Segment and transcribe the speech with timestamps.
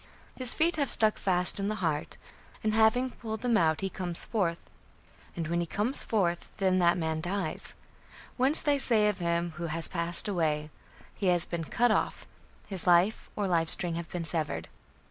[0.35, 2.17] His feet have stuck fast in the heart,
[2.63, 4.57] and having pulled them out he comes forth;
[5.35, 7.75] and when he comes forth then that man dies;
[8.35, 10.71] whence they say of him who has passed away,
[11.13, 12.25] 'he has been cut off
[12.65, 14.69] (his life or life string has been severed)'."